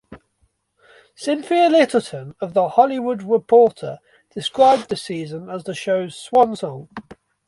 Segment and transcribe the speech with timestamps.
[1.15, 3.99] Cynthia Littleton of "The Hollywood Reporter"
[4.33, 6.89] described the season as the show's "swan song".